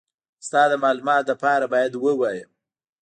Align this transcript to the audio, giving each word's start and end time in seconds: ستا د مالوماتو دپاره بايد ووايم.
ستا 0.47 0.61
د 0.71 0.73
مالوماتو 0.83 1.27
دپاره 1.31 1.65
بايد 1.73 1.93
ووايم. 1.95 2.49